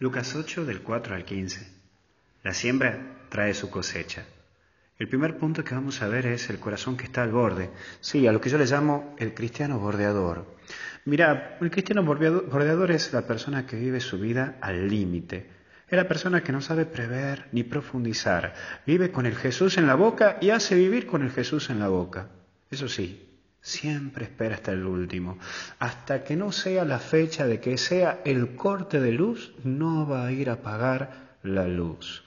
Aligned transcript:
Lucas 0.00 0.34
8 0.34 0.64
del 0.64 0.80
4 0.80 1.14
al 1.14 1.26
15. 1.26 1.60
La 2.42 2.54
siembra 2.54 3.26
trae 3.28 3.52
su 3.52 3.68
cosecha. 3.68 4.24
El 4.98 5.08
primer 5.08 5.36
punto 5.36 5.62
que 5.62 5.74
vamos 5.74 6.00
a 6.00 6.08
ver 6.08 6.24
es 6.24 6.48
el 6.48 6.58
corazón 6.58 6.96
que 6.96 7.04
está 7.04 7.22
al 7.22 7.32
borde. 7.32 7.68
Sí, 8.00 8.26
a 8.26 8.32
lo 8.32 8.40
que 8.40 8.48
yo 8.48 8.56
le 8.56 8.64
llamo 8.64 9.14
el 9.18 9.34
cristiano 9.34 9.78
bordeador. 9.78 10.56
Mira, 11.04 11.58
el 11.60 11.70
cristiano 11.70 12.02
bordeador 12.02 12.90
es 12.92 13.12
la 13.12 13.26
persona 13.26 13.66
que 13.66 13.76
vive 13.76 14.00
su 14.00 14.18
vida 14.18 14.56
al 14.62 14.88
límite. 14.88 15.50
Es 15.86 15.98
la 15.98 16.08
persona 16.08 16.42
que 16.42 16.52
no 16.52 16.62
sabe 16.62 16.86
prever 16.86 17.48
ni 17.52 17.62
profundizar. 17.62 18.54
Vive 18.86 19.12
con 19.12 19.26
el 19.26 19.36
Jesús 19.36 19.76
en 19.76 19.86
la 19.86 19.96
boca 19.96 20.38
y 20.40 20.48
hace 20.48 20.76
vivir 20.76 21.06
con 21.06 21.20
el 21.20 21.30
Jesús 21.30 21.68
en 21.68 21.78
la 21.78 21.88
boca. 21.88 22.30
Eso 22.70 22.88
sí, 22.88 23.29
Siempre 23.62 24.24
espera 24.24 24.54
hasta 24.54 24.72
el 24.72 24.84
último. 24.84 25.38
Hasta 25.78 26.24
que 26.24 26.36
no 26.36 26.50
sea 26.50 26.84
la 26.84 26.98
fecha 26.98 27.46
de 27.46 27.60
que 27.60 27.76
sea 27.76 28.20
el 28.24 28.56
corte 28.56 29.00
de 29.00 29.12
luz, 29.12 29.52
no 29.64 30.08
va 30.08 30.26
a 30.26 30.32
ir 30.32 30.48
a 30.48 30.62
pagar 30.62 31.36
la 31.42 31.68
luz. 31.68 32.24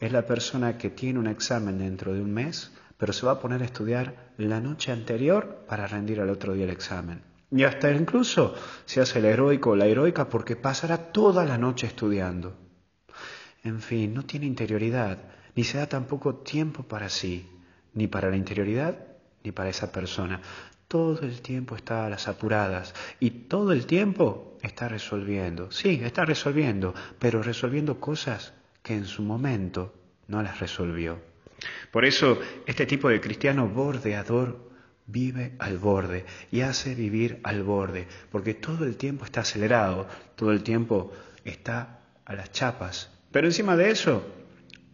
Es 0.00 0.10
la 0.10 0.26
persona 0.26 0.78
que 0.78 0.90
tiene 0.90 1.20
un 1.20 1.28
examen 1.28 1.78
dentro 1.78 2.12
de 2.12 2.20
un 2.20 2.32
mes, 2.32 2.72
pero 2.98 3.12
se 3.12 3.24
va 3.24 3.32
a 3.32 3.40
poner 3.40 3.62
a 3.62 3.64
estudiar 3.64 4.32
la 4.38 4.60
noche 4.60 4.90
anterior 4.90 5.64
para 5.68 5.86
rendir 5.86 6.20
al 6.20 6.30
otro 6.30 6.54
día 6.54 6.64
el 6.64 6.70
examen. 6.70 7.22
Y 7.50 7.64
hasta 7.64 7.90
incluso 7.92 8.54
se 8.86 9.00
hace 9.00 9.18
el 9.18 9.26
heroico 9.26 9.70
o 9.70 9.76
la 9.76 9.86
heroica 9.86 10.28
porque 10.28 10.56
pasará 10.56 11.12
toda 11.12 11.44
la 11.44 11.58
noche 11.58 11.86
estudiando. 11.86 12.56
En 13.62 13.80
fin, 13.80 14.14
no 14.14 14.24
tiene 14.24 14.46
interioridad, 14.46 15.18
ni 15.54 15.62
se 15.62 15.78
da 15.78 15.86
tampoco 15.86 16.36
tiempo 16.36 16.82
para 16.82 17.08
sí, 17.08 17.48
ni 17.94 18.08
para 18.08 18.30
la 18.30 18.36
interioridad, 18.36 19.11
ni 19.44 19.52
para 19.52 19.70
esa 19.70 19.90
persona 19.90 20.40
todo 20.92 21.22
el 21.22 21.40
tiempo 21.40 21.74
está 21.74 22.04
a 22.04 22.10
las 22.10 22.28
apuradas 22.28 22.94
y 23.18 23.30
todo 23.30 23.72
el 23.72 23.86
tiempo 23.86 24.58
está 24.60 24.88
resolviendo. 24.88 25.70
Sí, 25.70 26.02
está 26.04 26.26
resolviendo, 26.26 26.94
pero 27.18 27.42
resolviendo 27.42 27.98
cosas 27.98 28.52
que 28.82 28.92
en 28.92 29.06
su 29.06 29.22
momento 29.22 29.94
no 30.28 30.42
las 30.42 30.60
resolvió. 30.60 31.18
Por 31.90 32.04
eso 32.04 32.38
este 32.66 32.84
tipo 32.84 33.08
de 33.08 33.22
cristiano 33.22 33.68
bordeador 33.68 34.70
vive 35.06 35.54
al 35.58 35.78
borde 35.78 36.26
y 36.50 36.60
hace 36.60 36.94
vivir 36.94 37.40
al 37.42 37.62
borde, 37.62 38.06
porque 38.30 38.52
todo 38.52 38.84
el 38.84 38.98
tiempo 38.98 39.24
está 39.24 39.40
acelerado, 39.40 40.06
todo 40.36 40.52
el 40.52 40.62
tiempo 40.62 41.10
está 41.42 42.00
a 42.26 42.34
las 42.34 42.52
chapas. 42.52 43.10
Pero 43.30 43.46
encima 43.46 43.76
de 43.76 43.92
eso 43.92 44.26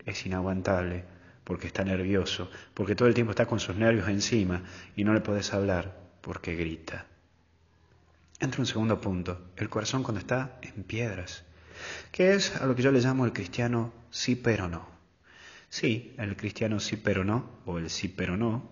es 0.07 0.25
inaguantable 0.27 1.18
porque 1.49 1.69
está 1.69 1.83
nervioso, 1.83 2.51
porque 2.75 2.95
todo 2.95 3.09
el 3.09 3.15
tiempo 3.15 3.31
está 3.31 3.47
con 3.47 3.59
sus 3.59 3.75
nervios 3.75 4.07
encima 4.09 4.65
y 4.95 5.03
no 5.03 5.15
le 5.15 5.23
puedes 5.23 5.55
hablar 5.55 5.99
porque 6.21 6.55
grita. 6.55 7.07
Entra 8.39 8.61
un 8.61 8.67
segundo 8.67 9.01
punto, 9.01 9.47
el 9.57 9.71
corazón 9.71 10.03
cuando 10.03 10.21
está 10.21 10.59
en 10.61 10.83
piedras, 10.83 11.45
que 12.13 12.35
es 12.35 12.55
a 12.57 12.67
lo 12.67 12.77
que 12.77 12.83
yo 12.83 12.93
le 12.93 13.01
llamo 13.01 13.25
el 13.25 13.33
cristiano 13.33 13.95
sí 14.11 14.37
pero 14.37 14.69
no. 14.69 14.91
Sí, 15.71 16.15
el 16.19 16.37
cristiano 16.37 16.81
sí 16.81 16.99
pero 16.99 17.25
no, 17.25 17.49
o 17.65 17.79
el 17.79 17.89
sí 17.89 18.09
pero 18.09 18.37
no, 18.37 18.69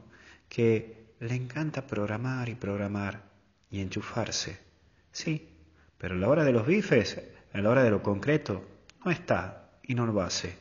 que 0.51 1.15
le 1.21 1.35
encanta 1.35 1.87
programar 1.87 2.51
y 2.51 2.57
programar 2.57 3.23
y 3.71 3.81
enchufarse. 3.81 4.59
Sí, 5.13 5.49
pero 5.97 6.15
a 6.15 6.19
la 6.19 6.29
hora 6.29 6.45
de 6.45 6.53
los 6.53 6.67
bifes, 6.67 7.23
a 7.55 7.59
la 7.59 7.71
hora 7.71 7.83
de 7.83 7.91
lo 7.91 8.03
concreto, 8.03 8.69
no 9.03 9.11
está 9.11 9.71
y 9.83 9.95
no 9.95 10.05
lo 10.05 10.21
hace 10.21 10.59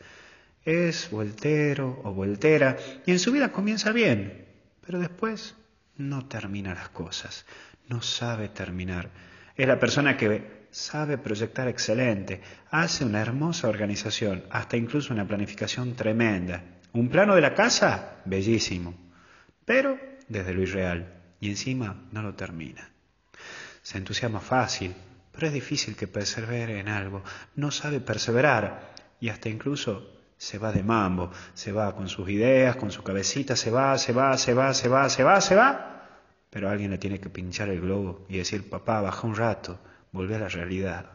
es 0.66 1.12
voltero 1.12 2.02
o 2.04 2.12
voltera 2.12 2.76
y 3.06 3.12
en 3.12 3.20
su 3.20 3.32
vida 3.32 3.52
comienza 3.52 3.92
bien, 3.92 4.46
pero 4.86 5.00
después 5.00 5.56
no 5.96 6.28
termina 6.28 6.74
las 6.74 6.90
cosas, 6.90 7.46
no 7.88 8.02
sabe 8.02 8.50
terminar. 8.50 9.10
Es 9.56 9.68
la 9.68 9.80
persona 9.80 10.18
que 10.18 10.66
sabe 10.72 11.18
proyectar 11.18 11.68
excelente, 11.68 12.42
hace 12.72 13.06
una 13.06 13.22
hermosa 13.22 13.70
organización, 13.70 14.44
hasta 14.50 14.76
incluso 14.76 15.14
una 15.14 15.28
planificación 15.28 15.96
tremenda. 15.96 16.64
Un 16.92 17.10
plano 17.10 17.36
de 17.36 17.42
la 17.42 17.54
casa, 17.54 18.18
bellísimo, 18.26 18.94
pero 19.64 19.98
desde 20.28 20.54
lo 20.54 20.62
irreal, 20.62 21.14
y 21.40 21.50
encima 21.50 22.08
no 22.12 22.22
lo 22.22 22.34
termina. 22.34 22.90
Se 23.82 23.98
entusiasma 23.98 24.40
fácil, 24.40 24.94
pero 25.32 25.48
es 25.48 25.54
difícil 25.54 25.96
que 25.96 26.08
persevere 26.08 26.80
en 26.80 26.90
algo, 26.90 27.24
no 27.56 27.72
sabe 27.72 28.00
perseverar 28.00 28.94
y 29.20 29.30
hasta 29.30 29.50
incluso 29.50 30.15
se 30.38 30.58
va 30.58 30.72
de 30.72 30.84
mambo, 30.84 31.32
se 31.54 31.72
va 31.72 31.96
con 31.96 32.08
sus 32.08 32.30
ideas, 32.30 32.76
con 32.76 32.92
su 32.92 33.04
cabecita, 33.04 33.56
se 33.56 33.72
va, 33.72 33.98
se 33.98 34.14
va, 34.14 34.38
se 34.38 34.54
va, 34.54 34.74
se 34.74 34.88
va, 34.88 35.10
se 35.10 35.24
va, 35.24 35.42
se 35.42 35.56
va. 35.56 35.92
Pero 36.50 36.70
alguien 36.70 36.92
le 36.92 36.98
tiene 36.98 37.20
que 37.20 37.30
pinchar 37.30 37.70
el 37.70 37.82
globo 37.82 38.26
y 38.30 38.38
decir, 38.38 38.70
papá, 38.70 39.02
baja 39.02 39.28
un 39.28 39.36
rato, 39.36 39.80
vuelve 40.12 40.36
a 40.36 40.40
la 40.40 40.50
realidad. 40.50 41.12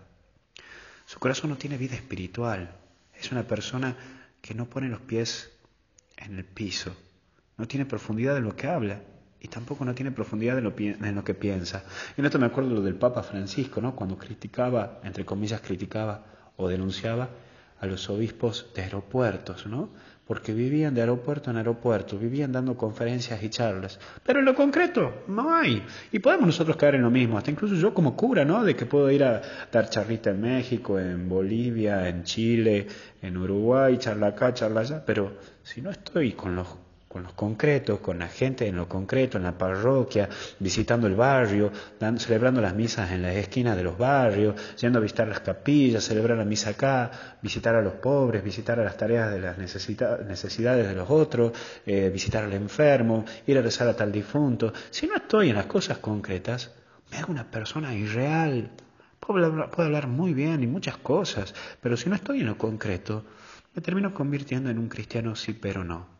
Su 1.06 1.19
corazón 1.19 1.50
no 1.50 1.56
tiene 1.56 1.76
vida 1.76 1.94
espiritual. 1.94 2.76
Es 3.14 3.32
una 3.32 3.47
persona 3.47 3.97
que 4.41 4.54
no 4.54 4.66
pone 4.66 4.88
los 4.88 5.00
pies 5.00 5.50
en 6.16 6.37
el 6.37 6.44
piso. 6.44 6.97
No 7.56 7.66
tiene 7.66 7.84
profundidad 7.87 8.37
en 8.37 8.44
lo 8.44 8.56
que 8.56 8.69
habla 8.69 9.02
y 9.41 9.48
tampoco 9.48 9.84
no 9.84 9.94
tiene 9.94 10.12
profundidad 10.12 10.58
en 10.58 10.64
lo, 10.64 10.75
lo 11.12 11.25
que 11.25 11.34
piensa. 11.34 11.84
En 12.16 12.25
esto 12.25 12.38
me 12.38 12.47
acuerdo 12.47 12.75
lo 12.75 12.82
del 12.82 12.94
Papa 12.94 13.22
Francisco, 13.22 13.81
¿no? 13.81 13.97
Cuando 13.97 14.16
criticaba, 14.19 15.00
entre 15.02 15.25
comillas, 15.25 15.60
criticaba 15.60 16.25
o 16.56 16.69
denunciaba 16.69 17.31
a 17.80 17.86
los 17.86 18.08
obispos 18.10 18.66
de 18.74 18.82
aeropuertos, 18.82 19.66
¿no? 19.66 19.88
Porque 20.26 20.52
vivían 20.52 20.94
de 20.94 21.00
aeropuerto 21.00 21.50
en 21.50 21.56
aeropuerto, 21.56 22.16
vivían 22.16 22.52
dando 22.52 22.76
conferencias 22.76 23.42
y 23.42 23.48
charlas. 23.48 23.98
Pero 24.24 24.38
en 24.38 24.44
lo 24.44 24.54
concreto 24.54 25.24
no 25.26 25.54
hay. 25.54 25.82
Y 26.12 26.20
podemos 26.20 26.46
nosotros 26.46 26.76
caer 26.76 26.96
en 26.96 27.02
lo 27.02 27.10
mismo, 27.10 27.36
hasta 27.36 27.50
incluso 27.50 27.74
yo 27.74 27.92
como 27.92 28.14
cura, 28.14 28.44
¿no? 28.44 28.62
De 28.62 28.76
que 28.76 28.86
puedo 28.86 29.10
ir 29.10 29.24
a 29.24 29.42
dar 29.72 29.88
charlita 29.88 30.30
en 30.30 30.40
México, 30.40 31.00
en 31.00 31.28
Bolivia, 31.28 32.08
en 32.08 32.22
Chile, 32.22 32.86
en 33.22 33.36
Uruguay, 33.36 33.96
charla 33.98 34.28
acá, 34.28 34.54
charla 34.54 34.82
allá, 34.82 35.04
pero 35.04 35.38
si 35.62 35.80
no 35.80 35.90
estoy 35.90 36.32
con 36.32 36.54
los 36.54 36.69
con 37.10 37.25
los 37.25 37.32
concretos, 37.32 37.98
con 37.98 38.21
la 38.21 38.28
gente 38.28 38.69
en 38.69 38.76
lo 38.76 38.88
concreto, 38.88 39.37
en 39.37 39.43
la 39.43 39.59
parroquia, 39.59 40.28
visitando 40.60 41.09
el 41.09 41.16
barrio, 41.16 41.72
celebrando 42.19 42.60
las 42.60 42.72
misas 42.72 43.10
en 43.10 43.22
las 43.22 43.34
esquinas 43.34 43.76
de 43.76 43.82
los 43.82 43.98
barrios, 43.98 44.54
yendo 44.76 45.00
a 45.00 45.03
visitar 45.03 45.26
las 45.26 45.41
capillas, 45.41 46.04
celebrar 46.04 46.38
la 46.38 46.44
misa 46.44 46.70
acá, 46.70 47.10
visitar 47.43 47.75
a 47.75 47.82
los 47.82 47.94
pobres, 47.94 48.44
visitar 48.44 48.78
a 48.78 48.84
las 48.84 48.97
tareas 48.97 49.32
de 49.32 49.41
las 49.41 49.59
necesidades 49.59 50.87
de 50.87 50.94
los 50.94 51.10
otros, 51.10 51.50
eh, 51.84 52.10
visitar 52.10 52.44
al 52.44 52.53
enfermo, 52.53 53.25
ir 53.44 53.59
a 53.59 53.62
rezar 53.62 53.88
a 53.88 53.97
tal 53.97 54.12
difunto. 54.12 54.72
Si 54.91 55.09
no 55.09 55.16
estoy 55.16 55.50
en 55.50 55.56
las 55.56 55.66
cosas 55.66 55.99
concretas, 55.99 56.70
me 57.10 57.19
hago 57.19 57.32
una 57.32 57.50
persona 57.50 57.93
irreal. 57.93 58.70
Puedo 59.19 59.69
puedo 59.69 59.87
hablar 59.88 60.06
muy 60.06 60.32
bien 60.32 60.62
y 60.62 60.69
muchas 60.69 60.97
cosas, 60.99 61.56
pero 61.81 61.97
si 61.97 62.09
no 62.09 62.15
estoy 62.15 62.43
en 62.43 62.47
lo 62.47 62.56
concreto, 62.56 63.25
me 63.75 63.82
termino 63.82 64.15
convirtiendo 64.15 64.70
en 64.70 64.78
un 64.78 64.88
cristiano 64.88 65.34
sí 65.34 65.54
pero 65.54 65.82
no 65.82 66.19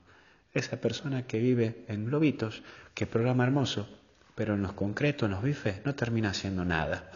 esa 0.53 0.81
persona 0.81 1.27
que 1.27 1.38
vive 1.38 1.84
en 1.88 2.06
globitos, 2.06 2.62
que 2.94 3.06
programa 3.06 3.44
hermoso, 3.44 3.88
pero 4.34 4.55
en 4.55 4.62
los 4.62 4.72
concretos, 4.72 5.27
en 5.27 5.33
los 5.33 5.43
bifes, 5.43 5.84
no 5.84 5.94
termina 5.94 6.31
haciendo 6.31 6.65
nada. 6.65 7.11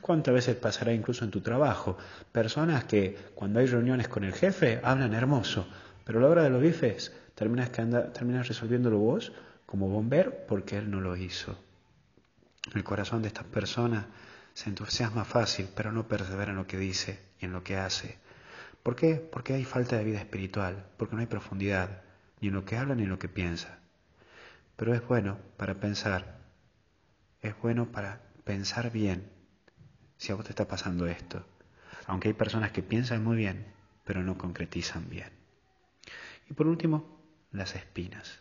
¿Cuántas 0.00 0.32
veces 0.32 0.56
pasará 0.56 0.92
incluso 0.92 1.24
en 1.24 1.30
tu 1.30 1.40
trabajo? 1.40 1.98
Personas 2.32 2.84
que 2.84 3.16
cuando 3.34 3.60
hay 3.60 3.66
reuniones 3.66 4.08
con 4.08 4.24
el 4.24 4.32
jefe 4.32 4.80
hablan 4.82 5.14
hermoso, 5.14 5.66
pero 6.04 6.18
a 6.18 6.22
la 6.22 6.28
hora 6.28 6.42
de 6.44 6.50
los 6.50 6.62
bifes 6.62 7.12
terminas, 7.34 7.70
que 7.70 7.82
anda, 7.82 8.12
terminas 8.12 8.48
resolviéndolo 8.48 8.98
vos 8.98 9.32
como 9.66 9.88
bombero 9.88 10.32
porque 10.48 10.78
él 10.78 10.90
no 10.90 11.00
lo 11.00 11.16
hizo. 11.16 11.58
El 12.74 12.84
corazón 12.84 13.22
de 13.22 13.28
estas 13.28 13.44
personas 13.44 14.06
se 14.54 14.68
entusiasma 14.68 15.24
fácil, 15.24 15.68
pero 15.74 15.92
no 15.92 16.08
persevera 16.08 16.52
en 16.52 16.56
lo 16.56 16.66
que 16.66 16.78
dice 16.78 17.20
y 17.40 17.46
en 17.46 17.52
lo 17.52 17.62
que 17.62 17.76
hace. 17.76 18.18
¿Por 18.82 18.96
qué? 18.96 19.16
Porque 19.16 19.54
hay 19.54 19.64
falta 19.64 19.96
de 19.96 20.04
vida 20.04 20.18
espiritual, 20.18 20.84
porque 20.96 21.14
no 21.14 21.20
hay 21.20 21.26
profundidad 21.26 22.02
ni 22.42 22.48
en 22.48 22.54
lo 22.54 22.64
que 22.64 22.76
habla 22.76 22.96
ni 22.96 23.04
en 23.04 23.08
lo 23.08 23.20
que 23.20 23.28
piensa. 23.28 23.78
Pero 24.76 24.92
es 24.94 25.06
bueno 25.06 25.38
para 25.56 25.74
pensar, 25.76 26.40
es 27.40 27.54
bueno 27.62 27.92
para 27.92 28.20
pensar 28.44 28.90
bien 28.90 29.30
si 30.16 30.32
a 30.32 30.34
vos 30.34 30.44
te 30.44 30.50
está 30.50 30.66
pasando 30.66 31.06
esto. 31.06 31.46
Aunque 32.06 32.28
hay 32.28 32.34
personas 32.34 32.72
que 32.72 32.82
piensan 32.82 33.22
muy 33.22 33.36
bien, 33.36 33.64
pero 34.04 34.24
no 34.24 34.36
concretizan 34.36 35.08
bien. 35.08 35.30
Y 36.50 36.54
por 36.54 36.66
último, 36.66 37.22
las 37.52 37.76
espinas. 37.76 38.40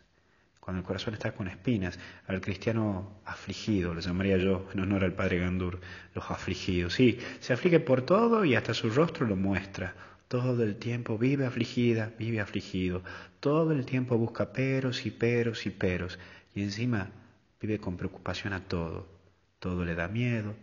Cuando 0.59 0.79
el 0.79 0.85
corazón 0.85 1.13
está 1.13 1.33
con 1.33 1.47
espinas, 1.47 1.99
al 2.25 2.41
cristiano 2.41 3.21
afligido, 3.25 3.93
lo 3.93 3.99
llamaría 3.99 4.37
yo 4.37 4.67
en 4.73 4.79
honor 4.79 5.03
al 5.03 5.13
padre 5.13 5.39
Gandur, 5.39 5.79
los 6.15 6.29
afligidos. 6.29 6.93
Sí, 6.93 7.19
se 7.39 7.53
aflige 7.53 7.79
por 7.79 8.01
todo 8.01 8.45
y 8.45 8.55
hasta 8.55 8.73
su 8.73 8.89
rostro 8.89 9.27
lo 9.27 9.35
muestra 9.35 10.10
todo 10.31 10.63
el 10.63 10.77
tiempo 10.77 11.17
vive 11.17 11.45
afligida, 11.45 12.13
vive 12.17 12.39
afligido. 12.39 13.03
Todo 13.41 13.73
el 13.73 13.85
tiempo 13.85 14.17
busca 14.17 14.53
peros 14.53 15.05
y 15.05 15.11
peros 15.11 15.65
y 15.65 15.71
peros. 15.71 16.17
Y 16.55 16.61
encima 16.61 17.09
vive 17.59 17.79
con 17.79 17.97
preocupación 17.97 18.53
a 18.53 18.61
todo. 18.61 19.07
Todo 19.59 19.83
le 19.83 19.93
da 19.93 20.07
miedo 20.07 20.55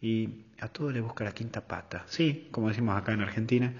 y 0.00 0.44
a 0.60 0.68
todo 0.68 0.92
le 0.92 1.00
busca 1.00 1.24
la 1.24 1.32
quinta 1.32 1.60
pata. 1.66 2.04
Sí, 2.06 2.46
como 2.52 2.68
decimos 2.68 2.96
acá 2.96 3.12
en 3.12 3.22
Argentina, 3.22 3.74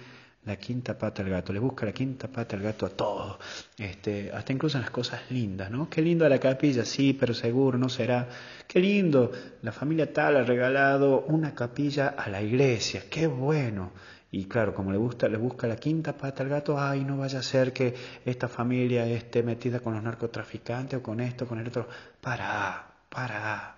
la 0.45 0.57
quinta 0.57 0.99
pata 0.99 1.23
al 1.23 1.31
gato. 1.31 1.53
Le 1.53 1.61
busca 1.61 1.87
la 1.87 1.93
quinta 1.93 2.27
pata 2.27 2.57
al 2.57 2.63
gato 2.63 2.87
a 2.87 2.91
todo. 2.91 3.39
Este, 3.79 4.33
hasta 4.33 4.53
incluso 4.53 4.77
en 4.77 4.83
las 4.83 4.91
cosas 4.91 5.21
lindas, 5.31 5.71
¿no? 5.71 5.89
Qué 5.89 6.03
lindo 6.03 6.29
la 6.29 6.41
capilla, 6.41 6.85
sí, 6.85 7.13
pero 7.13 7.33
seguro 7.33 7.79
no 7.79 7.89
será. 7.89 8.29
Qué 8.67 8.81
lindo, 8.81 9.31
la 9.63 9.71
familia 9.71 10.13
tal 10.13 10.37
ha 10.39 10.43
regalado 10.43 11.21
una 11.29 11.55
capilla 11.55 12.09
a 12.09 12.29
la 12.29 12.43
iglesia. 12.43 13.05
Qué 13.09 13.29
bueno 13.29 13.93
Y 14.31 14.45
claro, 14.45 14.75
como 14.75 14.93
le 14.93 14.99
gusta, 14.99 15.27
le 15.29 15.39
busca 15.39 15.67
la 15.67 15.77
quinta 15.77 16.17
pata 16.17 16.43
al 16.43 16.51
gato, 16.51 16.79
ay, 16.79 17.03
no 17.05 17.17
vaya 17.17 17.39
a 17.39 17.43
ser 17.43 17.73
que 17.73 17.95
esta 18.27 18.47
familia 18.49 19.07
esté 19.07 19.43
metida 19.43 19.81
con 19.81 19.95
los 19.95 20.03
narcotraficantes 20.03 20.99
o 20.99 21.03
con 21.03 21.21
esto, 21.21 21.47
con 21.47 21.59
el 21.59 21.69
otro. 21.69 21.89
Para, 22.21 22.91
para. 23.09 23.77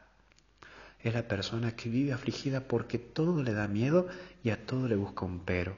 Es 1.02 1.14
la 1.14 1.22
persona 1.22 1.76
que 1.76 1.88
vive 1.88 2.12
afligida 2.12 2.60
porque 2.60 2.98
todo 2.98 3.42
le 3.42 3.52
da 3.52 3.68
miedo 3.68 4.08
y 4.42 4.50
a 4.50 4.66
todo 4.66 4.88
le 4.88 4.96
busca 4.96 5.24
un 5.24 5.40
pero. 5.40 5.76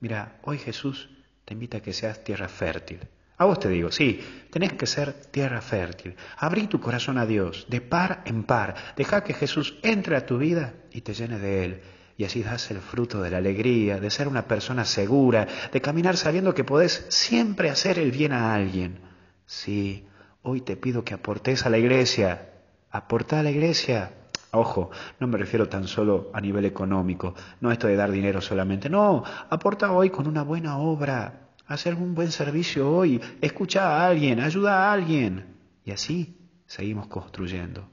Mira, 0.00 0.38
hoy 0.42 0.58
Jesús 0.58 1.08
te 1.44 1.54
invita 1.54 1.78
a 1.78 1.80
que 1.80 1.92
seas 1.92 2.22
tierra 2.22 2.48
fértil. 2.48 3.00
A 3.38 3.46
vos 3.46 3.58
te 3.58 3.68
digo, 3.68 3.90
sí, 3.90 4.20
tenés 4.50 4.74
que 4.74 4.86
ser 4.86 5.12
tierra 5.12 5.60
fértil. 5.62 6.14
Abrí 6.36 6.66
tu 6.66 6.78
corazón 6.78 7.18
a 7.18 7.26
Dios, 7.26 7.66
de 7.68 7.80
par 7.80 8.22
en 8.26 8.44
par. 8.44 8.74
Deja 8.96 9.24
que 9.24 9.34
Jesús 9.34 9.78
entre 9.82 10.16
a 10.16 10.26
tu 10.26 10.38
vida 10.38 10.74
y 10.92 11.00
te 11.00 11.14
llene 11.14 11.38
de 11.38 11.64
Él. 11.64 11.82
Y 12.16 12.24
así 12.24 12.42
das 12.42 12.70
el 12.70 12.78
fruto 12.78 13.22
de 13.22 13.30
la 13.30 13.38
alegría, 13.38 13.98
de 14.00 14.10
ser 14.10 14.28
una 14.28 14.46
persona 14.46 14.84
segura, 14.84 15.46
de 15.72 15.80
caminar 15.80 16.16
sabiendo 16.16 16.54
que 16.54 16.64
podés 16.64 17.06
siempre 17.08 17.70
hacer 17.70 17.98
el 17.98 18.10
bien 18.10 18.32
a 18.32 18.54
alguien. 18.54 19.00
Sí, 19.46 20.06
hoy 20.42 20.60
te 20.60 20.76
pido 20.76 21.04
que 21.04 21.14
aportes 21.14 21.66
a 21.66 21.70
la 21.70 21.78
iglesia. 21.78 22.50
Aporta 22.90 23.40
a 23.40 23.42
la 23.42 23.50
iglesia. 23.50 24.12
Ojo, 24.52 24.90
no 25.18 25.26
me 25.26 25.38
refiero 25.38 25.68
tan 25.68 25.88
solo 25.88 26.30
a 26.34 26.40
nivel 26.40 26.66
económico, 26.66 27.34
no 27.60 27.72
esto 27.72 27.86
de 27.86 27.96
dar 27.96 28.10
dinero 28.10 28.42
solamente. 28.42 28.90
No, 28.90 29.24
aporta 29.48 29.92
hoy 29.92 30.10
con 30.10 30.26
una 30.26 30.42
buena 30.42 30.76
obra, 30.76 31.42
Haz 31.72 31.86
algún 31.86 32.14
buen 32.14 32.30
servicio 32.30 32.90
hoy, 32.90 33.18
escucha 33.40 33.96
a 33.96 34.06
alguien, 34.06 34.40
ayuda 34.40 34.90
a 34.90 34.92
alguien. 34.92 35.56
Y 35.86 35.92
así 35.92 36.36
seguimos 36.66 37.06
construyendo. 37.06 37.88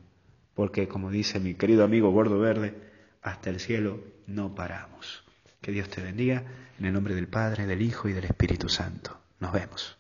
Porque, 0.53 0.89
como 0.89 1.09
dice 1.09 1.39
mi 1.39 1.53
querido 1.53 1.85
amigo 1.85 2.11
Gordo 2.11 2.39
Verde, 2.39 2.88
hasta 3.21 3.49
el 3.49 3.59
cielo 3.59 4.03
no 4.27 4.55
paramos. 4.55 5.23
Que 5.61 5.71
Dios 5.71 5.89
te 5.89 6.01
bendiga 6.01 6.43
en 6.79 6.85
el 6.85 6.93
nombre 6.93 7.15
del 7.15 7.27
Padre, 7.27 7.65
del 7.65 7.81
Hijo 7.81 8.07
y 8.07 8.13
del 8.13 8.25
Espíritu 8.25 8.69
Santo. 8.69 9.19
Nos 9.39 9.51
vemos. 9.51 9.98